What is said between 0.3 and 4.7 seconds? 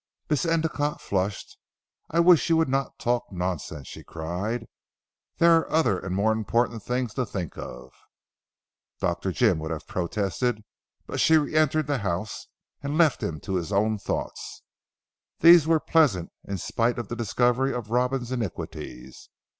Miss Endicotte flushed. "I wish you would not talk nonsense," she cried,